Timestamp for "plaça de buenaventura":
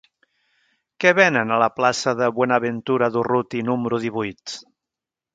1.75-3.09